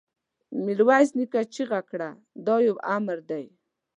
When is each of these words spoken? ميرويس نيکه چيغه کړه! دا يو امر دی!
ميرويس 0.65 1.09
نيکه 1.17 1.41
چيغه 1.53 1.81
کړه! 1.89 2.09
دا 2.45 2.55
يو 2.67 2.75
امر 2.95 3.17
دی! 3.29 3.45